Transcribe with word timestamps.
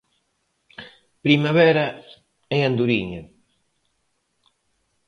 Primavera 1.25 1.87
e 2.55 2.57
andoriña. 2.69 3.21